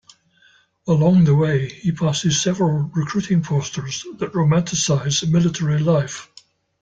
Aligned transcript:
Along 0.87 1.25
the 1.25 1.35
way, 1.35 1.69
he 1.69 1.91
passes 1.91 2.41
several 2.41 2.89
recruiting 2.95 3.43
posters 3.43 4.03
that 4.17 4.33
romanticize 4.33 5.29
military 5.31 5.77
life. 5.77 6.27